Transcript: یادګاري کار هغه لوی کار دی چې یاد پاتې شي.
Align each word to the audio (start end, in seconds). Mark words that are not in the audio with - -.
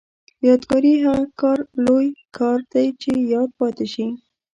یادګاري 0.47 0.93
کار 1.41 1.59
هغه 1.61 1.79
لوی 1.85 2.09
کار 2.37 2.57
دی 2.71 2.87
چې 3.01 3.11
یاد 3.33 3.49
پاتې 3.59 3.85
شي. 3.93 4.07